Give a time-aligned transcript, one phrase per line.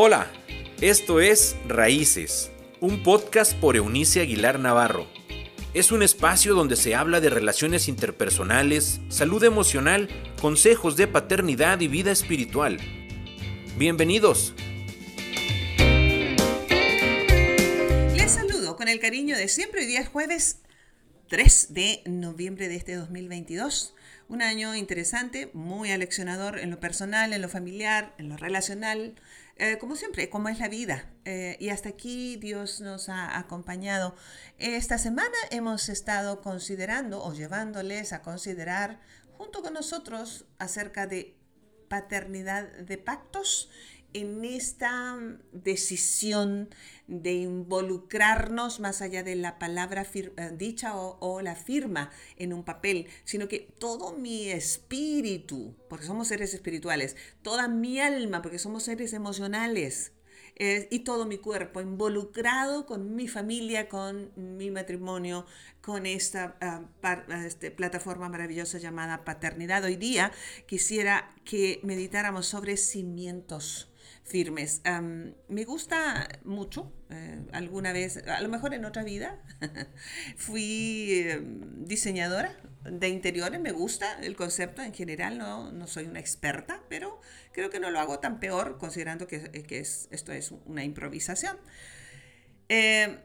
[0.00, 0.30] Hola,
[0.80, 5.08] esto es Raíces, un podcast por Eunice Aguilar Navarro.
[5.74, 10.08] Es un espacio donde se habla de relaciones interpersonales, salud emocional,
[10.40, 12.78] consejos de paternidad y vida espiritual.
[13.76, 14.54] Bienvenidos.
[18.14, 19.80] Les saludo con el cariño de siempre.
[19.80, 20.60] Hoy día es jueves
[21.28, 23.94] 3 de noviembre de este 2022.
[24.28, 29.14] Un año interesante, muy aleccionador en lo personal, en lo familiar, en lo relacional,
[29.58, 31.12] eh, como siempre, como es la vida.
[31.24, 34.14] Eh, y hasta aquí Dios nos ha acompañado.
[34.58, 39.00] Esta semana hemos estado considerando o llevándoles a considerar
[39.36, 41.36] junto con nosotros acerca de
[41.88, 43.70] paternidad de pactos
[44.12, 45.18] en esta
[45.52, 46.68] decisión
[47.06, 53.06] de involucrarnos más allá de la palabra eh, dicha o, la firma en un papel,
[53.24, 59.12] sino que todo mi espíritu, porque somos seres espirituales, toda mi alma, porque somos seres
[59.12, 60.12] emocionales,
[60.90, 65.46] y todo mi cuerpo involucrado con mi familia, con mi matrimonio,
[65.80, 66.82] con esta ah,
[67.46, 69.84] este, plataforma maravillosa llamada paternidad.
[69.84, 70.32] Hoy día
[70.66, 73.88] quisiera que meditáramos sobre cimientos
[74.28, 74.82] firmes.
[75.48, 79.42] me gusta mucho, eh, alguna vez, a lo mejor en otra vida,
[80.36, 86.20] fui em, diseñadora de interiores, me gusta el concepto en general, no, no, soy una
[86.20, 87.20] experta, pero
[87.52, 90.84] creo que no lo hago tan peor considerando que, eh, que es, esto es una
[90.84, 91.56] improvisación.
[92.68, 93.18] Em,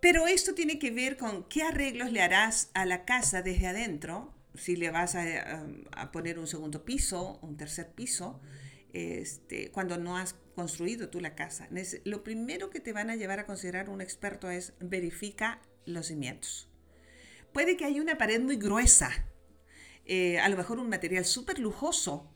[0.00, 4.32] pero esto tiene que ver con qué arreglos le harás a la casa desde adentro,
[4.54, 8.40] si le vas a, a poner un segundo piso, un tercer piso,
[8.96, 11.68] este, cuando no has construido tú la casa.
[12.04, 16.70] Lo primero que te van a llevar a considerar un experto es verifica los cimientos.
[17.52, 19.10] Puede que haya una pared muy gruesa,
[20.06, 22.32] eh, a lo mejor un material súper lujoso,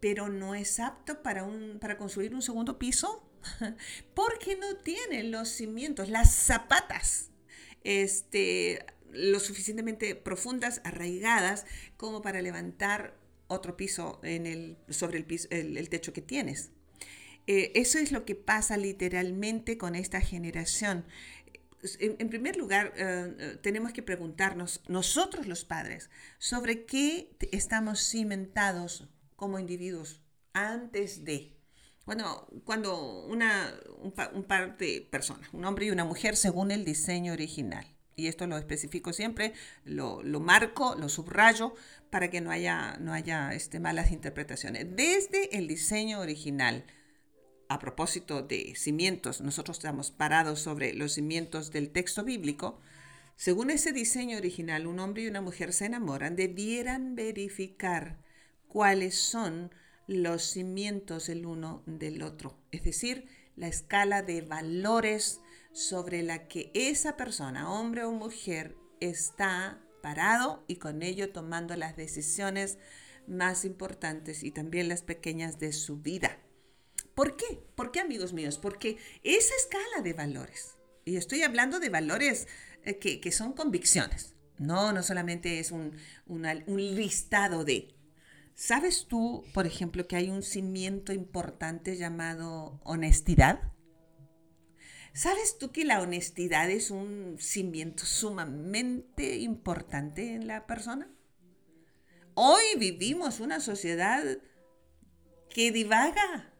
[0.00, 1.46] pero no es apto para,
[1.78, 3.30] para construir un segundo piso
[4.14, 7.32] porque no tiene los cimientos, las zapatas,
[7.82, 11.66] este, lo suficientemente profundas, arraigadas,
[11.98, 16.70] como para levantar otro piso en el, sobre el, piso, el, techo que tienes.
[17.46, 21.04] Eh, eso es lo que pasa literalmente con esta generación.
[21.98, 29.06] En, primer lugar, eh, eh, tenemos que preguntarnos, nosotros los padres, sobre qué estamos cimentados
[29.36, 30.22] como individuos
[30.54, 31.52] antes de.
[32.06, 36.84] Bueno, cuando una, un, un par de personas, un hombre y una mujer, según el
[36.86, 39.52] diseño original, y esto lo especifico siempre,
[39.84, 41.74] lo, lo, marco, lo subrayo
[42.10, 44.86] para que no haya, no haya este, malas interpretaciones.
[44.96, 46.84] Desde el diseño original,
[47.68, 52.80] a propósito de cimientos, nosotros estamos parados sobre los cimientos del texto bíblico,
[53.36, 58.22] según ese diseño original, un hombre y una mujer se enamoran, debieran verificar
[58.68, 59.72] cuáles son
[60.06, 63.26] los cimientos el uno del otro, es decir,
[63.56, 65.40] la escala de valores
[65.74, 71.96] sobre la que esa persona, hombre o mujer, está parado y con ello tomando las
[71.96, 72.78] decisiones
[73.26, 76.38] más importantes y también las pequeñas de su vida.
[77.14, 77.60] ¿Por qué?
[77.74, 78.58] ¿Por qué, amigos míos?
[78.58, 82.46] Porque esa escala de valores, y estoy hablando de valores
[82.84, 85.96] eh, que, son convicciones, no, no solamente es un,
[86.26, 87.88] un listado de...
[88.54, 93.73] ¿Sabes tú, por ejemplo, que hay un cimiento importante llamado honestidad?
[95.14, 101.08] ¿Sabes tú que la honestidad es un cimiento sumamente importante en la persona?
[102.34, 104.24] Hoy vivimos una sociedad
[105.48, 106.52] que divaga,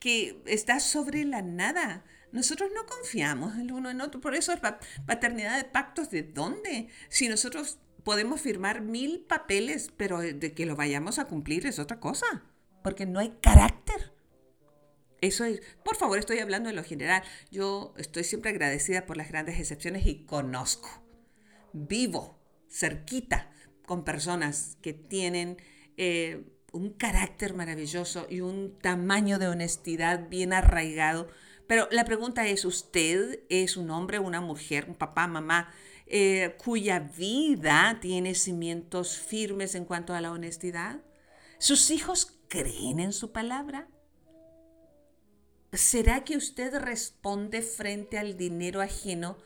[0.00, 2.04] que está sobre la nada.
[2.32, 4.20] Nosotros no confiamos el uno en otro.
[4.20, 4.58] Por eso es
[5.06, 6.88] paternidad de pactos, ¿de dónde?
[7.10, 12.00] Si nosotros podemos firmar mil papeles, pero de que lo vayamos a cumplir es otra
[12.00, 12.42] cosa,
[12.82, 14.12] porque no hay carácter.
[15.22, 17.22] Eso es, por favor, estoy hablando en lo general.
[17.52, 20.90] Yo estoy siempre agradecida por las grandes excepciones y conozco,
[21.72, 22.38] vivo,
[22.68, 23.48] cerquita,
[23.86, 25.58] con personas que tienen
[25.96, 31.28] eh, un carácter maravilloso y un tamaño de honestidad bien arraigado.
[31.68, 35.72] Pero la pregunta es, ¿usted es un hombre, una mujer, un papá, mamá,
[36.06, 41.00] eh, cuya vida tiene cimientos firmes en cuanto a la honestidad?
[41.58, 43.86] ¿Sus hijos creen en su palabra?
[45.72, 49.38] ¿Será que usted responde frente al dinero ajeno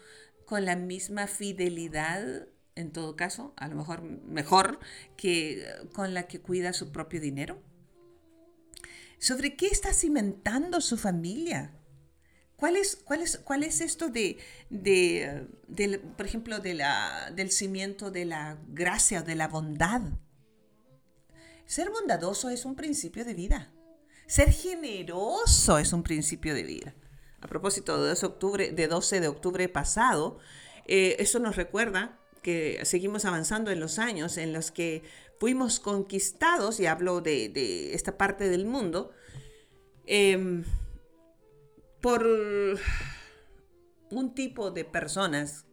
[0.44, 4.81] con la misma fidelidad, en todo caso, a lo mejor mejor
[5.17, 7.62] que eh, con la que cuida su propio dinero?
[9.19, 11.73] ¿Sobre qué está cimentando su familia?
[12.56, 14.38] ¿Cuál es, cuál es, cuál es esto de,
[14.69, 15.46] de,
[16.17, 20.02] por ejemplo, de la, del cimiento de la gracia o de la bondad?
[21.67, 23.73] Ser bondadoso es un principio de vida.
[24.26, 26.94] Ser generoso es un principio de vida.
[27.40, 30.38] A propósito de 12 de octubre, de 12 de octubre pasado,
[30.87, 35.02] eh, eso nos recuerda que seguimos avanzando en los años en los que
[35.38, 39.12] fuimos conquistados, y hablo de, esta parte del mundo,
[40.06, 40.64] em,
[42.00, 42.26] por
[44.11, 45.67] un tipo de personas.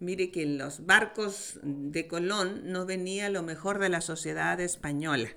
[0.00, 5.30] Mire que en los barcos de Colón no venía lo mejor de la sociedad española.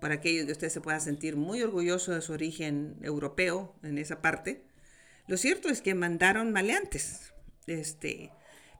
[0.00, 4.22] Para aquello que usted se pueda sentir muy orgulloso de su origen europeo en esa
[4.22, 4.64] parte,
[5.26, 7.34] lo cierto es que mandaron maleantes,
[7.66, 8.30] este,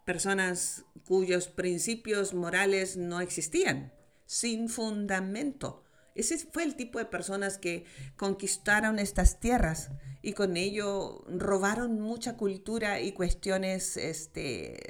[0.04, 3.92] personas cuyos principios morales no existían,
[4.24, 5.84] sin fundamento.
[6.14, 7.84] Ese fue el tipo de personas que
[8.16, 9.90] conquistaron estas tierras
[10.22, 14.80] y con ello robaron mucha cultura y cuestiones este,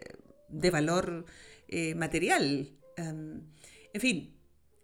[0.48, 1.26] de valor
[1.66, 2.72] eh, material.
[2.96, 3.42] Em,
[3.92, 4.38] en fin,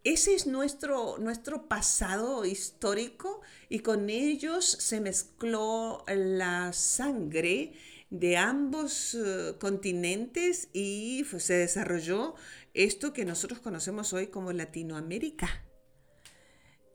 [0.05, 3.41] ese es nuestro, nuestro pasado histórico
[3.71, 7.73] y con ellos se mezcló la sangre
[8.11, 12.35] de ambos eh, continentes y se desarrolló
[12.75, 15.49] esto que nosotros conocemos hoy como Latinoamérica.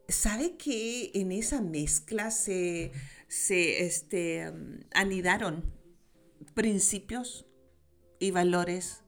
[0.07, 2.91] ¿Sabe que en esa mezcla se,
[3.27, 4.53] se este,
[4.93, 5.73] anidaron
[6.53, 7.47] principios
[8.19, 9.01] y valores,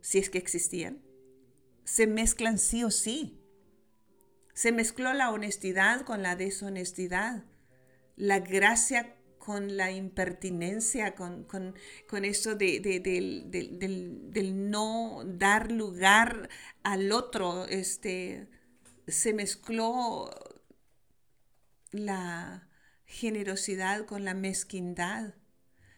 [0.00, 1.02] si es que existían?
[1.84, 3.43] Se mezclan sí o sí.
[4.54, 7.44] Se mezcló la honestidad con la deshonestidad,
[8.16, 16.48] la gracia con la impertinencia, con, con, eso de, del, no dar lugar
[16.82, 17.66] al otro.
[17.66, 18.48] Este,
[19.06, 20.30] se mezcló
[21.90, 22.68] la
[23.04, 25.34] generosidad con la mezquindad.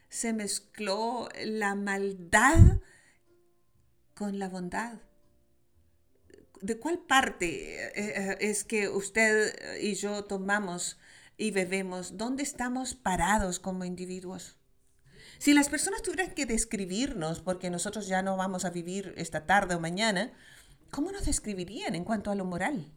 [0.08, 2.80] Se mezcló la maldad
[4.14, 4.98] con la bondad.
[6.60, 10.98] ¿De cuál parte eh, eh, es que usted y yo tomamos
[11.36, 14.56] y bebemos, ¿dónde estamos parados como individuos?
[15.38, 19.74] Si las personas tuvieran que describirnos, porque nosotros ya no vamos a vivir esta tarde
[19.74, 20.32] o mañana,
[20.90, 22.90] ¿cómo nos describirían en cuanto a lo moral?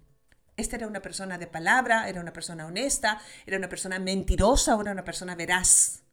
[0.56, 4.92] Esta era una persona de palabra, era una persona honesta, era una persona mentirosa era
[4.92, 6.04] una persona veraz.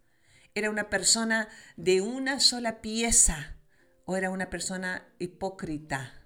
[0.55, 3.57] Era una persona de una sola pieza
[4.05, 6.26] o era una persona hipócrita.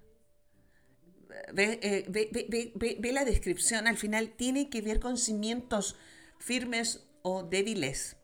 [1.56, 5.96] Eh, ve, la descripción, al final tiene que ver con cimientos
[6.38, 8.16] firmes o débiles.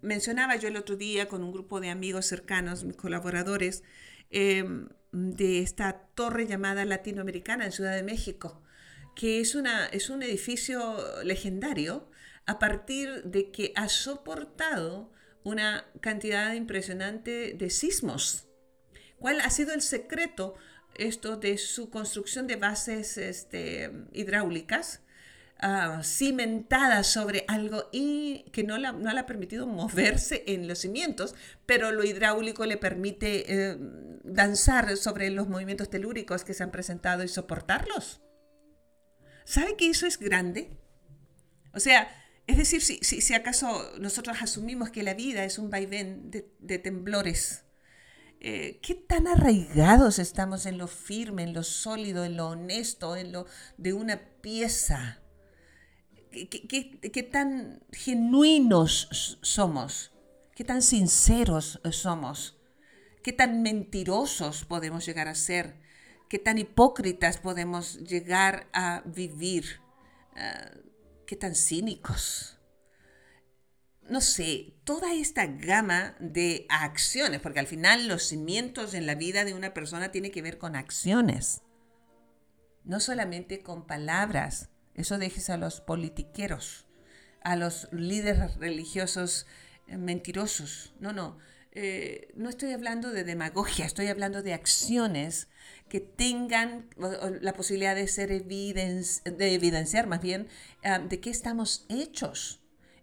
[0.00, 3.82] Mencionaba yo el otro día con un grupo de amigos cercanos, mis colaboradores,
[4.30, 8.62] em, de esta torre llamada Latinoamericana en Ciudad de México,
[9.16, 12.10] que es, una, es un edificio legendario
[12.46, 15.10] a partir de que ha soportado
[15.44, 18.48] una cantidad impresionante de sismos.
[19.18, 20.54] ¿Cuál ha sido el secreto
[20.98, 25.00] esto de su construcción de bases este, hidráulicas
[25.62, 31.34] uh, cimentadas sobre algo y que no, no le ha permitido moverse en los cimientos,
[31.66, 33.76] pero lo hidráulico le permite eh,
[34.24, 38.20] danzar sobre los movimientos telúricos que se han presentado y soportarlos.
[39.44, 40.76] ¿Sabe que eso es grande?
[41.72, 42.08] O sea,
[42.46, 47.64] es decir, si, si, acaso nosotros asumimos que la vida es un vaivén de temblores,
[48.40, 53.32] eh, qué tan arraigados estamos en lo firme, en lo sólido, en lo honesto, en
[53.32, 53.46] lo
[53.76, 55.20] de una pieza.
[56.30, 60.12] ¿Qué, tan genuinos somos?
[60.54, 62.56] ¿Qué tan sinceros somos?
[63.22, 65.80] ¿Qué tan mentirosos podemos llegar a ser?
[66.28, 69.80] ¿Qué tan hipócritas podemos llegar a vivir?
[70.36, 70.70] Ah,
[71.26, 72.57] ¿Qué tan cínicos?
[74.08, 79.44] No sé, toda esta gama de acciones, porque al final los cimientos en la vida
[79.44, 81.62] de una persona tiene que ver con acciones,
[82.84, 84.70] no solamente con palabras.
[84.94, 86.86] Eso dejes a los politiqueros,
[87.42, 89.46] a los líderes religiosos
[89.86, 90.94] eh, mentirosos.
[90.98, 91.38] No, no,
[91.72, 95.48] eh, no estoy hablando de demagogia, estoy hablando de acciones
[95.88, 96.88] que tengan
[97.40, 100.48] la posibilidad de ser de evidenciar más bien
[100.82, 102.60] ah, de qué estamos hechos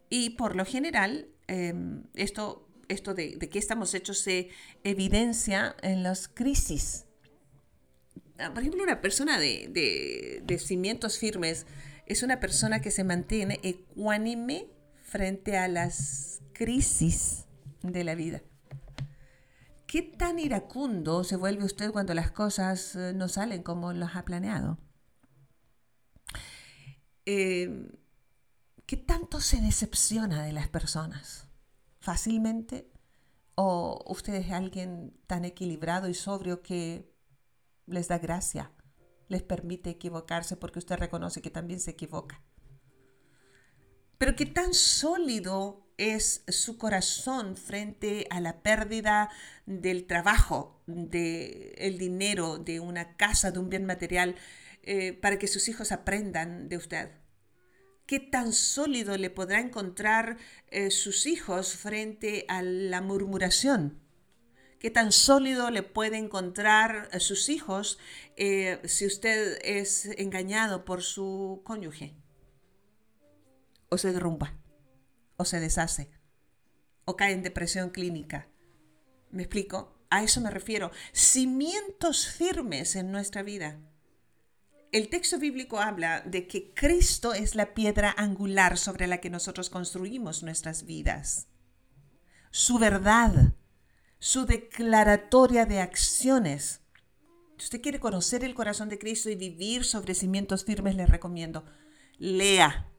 [0.09, 4.50] y por lo general, em, esto, esto de, de, qué estamos hechos se
[4.83, 7.05] evidencia en las crisis.
[8.38, 11.65] Ah, por ejemplo, una persona de, de, cimientos firmes
[12.05, 14.67] es una persona que se mantiene ecuánime
[15.03, 17.45] frente a las crisis
[17.81, 18.41] de la vida.
[19.88, 24.25] ¿Qué tan iracundo se vuelve usted cuando las cosas eh, no salen como los ha
[24.25, 24.79] planeado?
[27.25, 27.88] Eh,
[28.86, 31.48] ¿Qué tanto se decepciona de las personas?
[32.00, 32.92] ¿Fácilmente?
[33.56, 37.12] ¿O usted es alguien tan equilibrado y sobrio que
[37.88, 38.72] les da gracia,
[39.27, 42.44] les permite equivocarse porque usted reconoce que también se equivoca?
[44.20, 49.32] Pero qué tan sólido es su corazón frente a la pérdida
[49.65, 54.36] del trabajo, del dinero, de una casa, de un bien material,
[54.84, 57.25] eh, para que sus hijos aprendan de usted.
[58.05, 64.00] ¿Qué tan sólido le podrá encontrar eh, sus hijos frente a la murmuración?
[64.79, 67.97] ¿Qué tan sólido le puede encontrar a sus hijos
[68.38, 72.13] eh, si usted es engañado por su cónyuge?
[73.89, 74.53] O se derrumba,
[75.38, 76.12] o se deshace,
[77.05, 78.47] o cae en depresión clínica.
[79.31, 79.97] ¿Me explico?
[80.12, 80.91] A eso me refiero.
[81.12, 83.79] Cimientos firmes en nuestra vida
[84.92, 89.70] el texto bíblico habla de que Cristo es la piedra angular sobre la que nosotros
[89.70, 91.48] construimos nuestras vidas.
[92.51, 93.54] Su verdad,
[94.20, 96.82] su declaratoria de acciones.
[97.58, 101.65] Si usted quiere conocer el corazón de Cristo y vivir sobre cimientos firmes, le recomiendo,
[102.18, 102.89] lea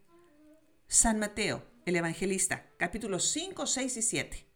[0.88, 4.46] San Mateo, el Evangelista, capítulos 5, 6 y 7.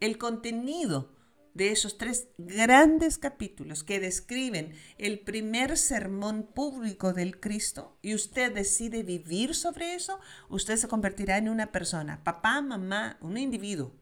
[0.00, 1.16] El contenido
[1.54, 8.52] de esos tres grandes capítulos que describen el primer sermón público del Cristo y usted
[8.52, 10.18] decide vivir sobre eso,
[10.48, 13.92] usted se convertirá en una persona, papá, mamá, un individuo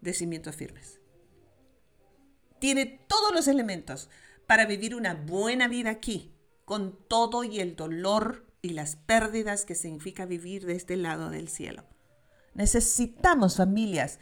[0.00, 1.00] de cimientos firmes.
[2.58, 4.10] Tiene todos los elementos
[4.46, 6.34] para vivir una buena vida aquí,
[6.64, 11.48] con todo y el dolor y las pérdidas que significa vivir de este lado del
[11.48, 11.84] cielo.
[12.54, 14.18] Necesitamos familias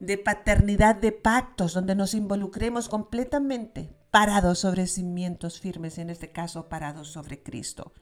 [0.00, 6.68] de paternidad de pactos, donde nos involucremos completamente, parados sobre cimientos firmes, en este caso
[6.68, 7.92] parados sobre Cristo.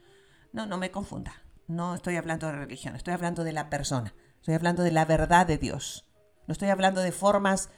[0.52, 1.42] No, no me confunda.
[1.66, 5.46] No estoy hablando de religión, estoy hablando de la persona, estoy hablando de la verdad
[5.46, 6.06] de Dios.
[6.46, 7.70] No estoy hablando de formas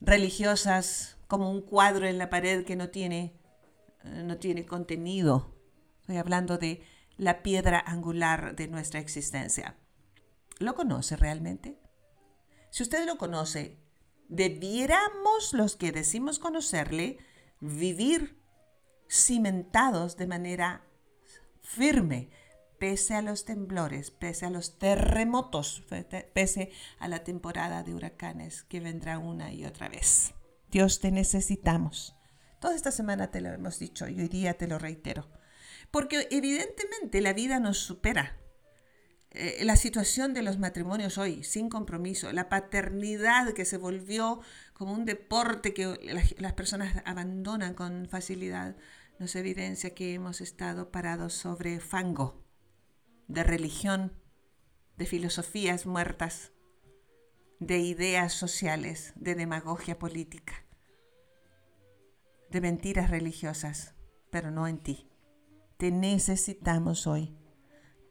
[0.00, 3.38] religiosas como un cuadro en la pared que no tiene,
[4.04, 5.54] eh, no tiene contenido.
[6.00, 6.82] Estoy hablando de
[7.16, 9.76] la piedra angular de nuestra existencia.
[10.58, 11.79] ¿Lo conoce realmente?
[12.70, 13.78] Si usted lo conoce,
[14.28, 17.18] debiéramos los que decimos conocerle
[17.60, 18.40] vivir
[19.08, 20.84] cimentados de manera
[21.62, 22.30] firme,
[22.78, 25.84] pese a los temblores, pese a los terremotos,
[26.32, 30.32] pese a la temporada de huracanes que vendrá una y otra vez.
[30.70, 32.16] Dios te necesitamos.
[32.60, 35.28] Toda esta semana te lo hemos dicho y hoy día te lo reitero.
[35.90, 38.39] Porque evidentemente la vida nos supera.
[39.32, 44.40] Eh, la situación de los matrimonios hoy, sin compromiso, la paternidad que se volvió
[44.72, 48.76] como un deporte que las personas abandonan con facilidad,
[49.20, 52.42] nos evidencia que hemos estado parados sobre fango
[53.28, 54.12] de religión,
[54.96, 56.52] de filosofías muertas,
[57.60, 60.64] de ideas sociales, de demagogia política,
[62.50, 63.94] de mentiras religiosas,
[64.30, 65.08] pero no en ti.
[65.76, 67.39] Te necesitamos hoy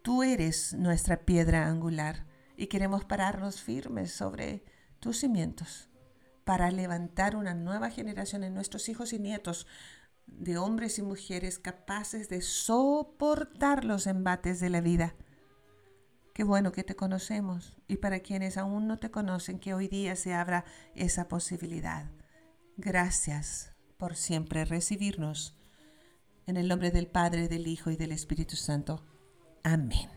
[0.01, 2.25] Tú eres nuestra piedra angular
[2.55, 4.63] y queremos pararnos firmes sobre
[4.99, 5.89] tus cimientos
[6.45, 9.67] para levantar una nueva generación en nuestros hijos y nietos
[10.25, 15.15] de hombres y mujeres capaces de soportar los embates de la vida.
[16.33, 20.15] Qué bueno que te conocemos y para quienes aún no te conocen, que hoy día
[20.15, 20.63] se abra
[20.95, 22.09] esa posibilidad.
[22.77, 25.57] Gracias por siempre recibirnos.
[26.47, 29.03] En el nombre del Padre, del Hijo y del Espíritu Santo.
[29.63, 30.09] Amén.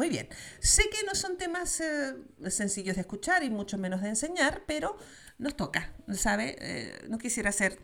[0.00, 0.30] Muy bien.
[0.60, 2.14] Sé que no son temas eh,
[2.48, 4.96] sencillos de escuchar y mucho menos de enseñar, pero
[5.36, 6.56] nos toca, ¿sabe?
[6.58, 7.78] Eh, no quisiera hacer,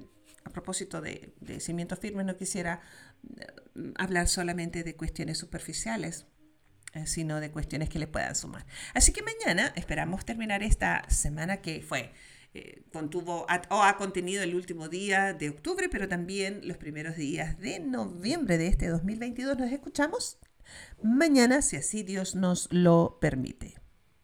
[0.44, 2.80] a propósito de, de cimientos firmes, no quisiera
[3.38, 3.46] eh,
[3.96, 6.25] hablar solamente de cuestiones superficiales
[7.04, 8.64] sino de cuestiones que le puedan sumar.
[8.94, 12.14] Así que mañana esperamos terminar esta semana que fue
[12.90, 17.80] contuvo o ha contenido el último día de octubre, pero también los primeros días de
[17.80, 19.58] noviembre de este 2022.
[19.58, 20.38] Nos escuchamos
[21.02, 23.75] mañana si así Dios nos lo permite.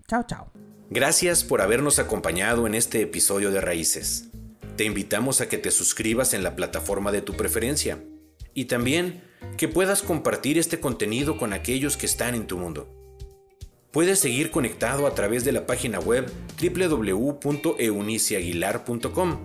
[0.09, 0.53] Chao, chao.
[0.91, 4.29] Gracias por habernos acompañado en este episodio de Raíces.
[4.77, 8.03] Te invitamos a que te suscribas en la plataforma de tu preferencia
[8.55, 9.23] y también
[9.57, 12.89] que puedas compartir este contenido con aquellos que están en tu mundo.
[13.91, 16.31] Puedes seguir conectado a través de la página web
[16.61, 19.39] www.euniciaguilar.com.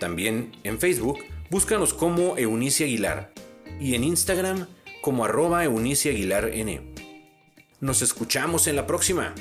[0.00, 1.18] También en Facebook,
[1.50, 3.32] búscanos como Eunice Aguilar
[3.80, 4.66] y en Instagram
[5.00, 6.80] como arroba Eunice Aguilar N.
[7.80, 9.34] Nos escuchamos en la próxima.